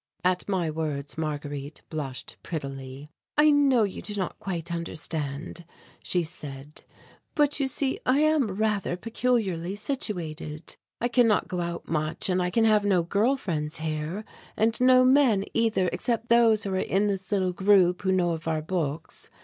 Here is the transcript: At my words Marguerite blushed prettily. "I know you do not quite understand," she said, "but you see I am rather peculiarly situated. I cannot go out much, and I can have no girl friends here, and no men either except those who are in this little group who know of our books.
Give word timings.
At 0.23 0.49
my 0.49 0.71
words 0.71 1.15
Marguerite 1.15 1.83
blushed 1.91 2.35
prettily. 2.41 3.11
"I 3.37 3.51
know 3.51 3.83
you 3.83 4.01
do 4.01 4.15
not 4.15 4.39
quite 4.39 4.71
understand," 4.73 5.63
she 6.01 6.23
said, 6.23 6.83
"but 7.35 7.59
you 7.59 7.67
see 7.67 7.99
I 8.03 8.17
am 8.21 8.55
rather 8.55 8.97
peculiarly 8.97 9.75
situated. 9.75 10.75
I 10.99 11.07
cannot 11.07 11.47
go 11.47 11.61
out 11.61 11.87
much, 11.87 12.29
and 12.31 12.41
I 12.41 12.49
can 12.49 12.65
have 12.65 12.83
no 12.83 13.03
girl 13.03 13.35
friends 13.35 13.77
here, 13.77 14.25
and 14.57 14.75
no 14.81 15.05
men 15.05 15.45
either 15.53 15.87
except 15.93 16.29
those 16.29 16.63
who 16.63 16.71
are 16.71 16.77
in 16.79 17.05
this 17.05 17.31
little 17.31 17.53
group 17.53 18.01
who 18.01 18.11
know 18.11 18.31
of 18.31 18.47
our 18.47 18.63
books. 18.63 19.29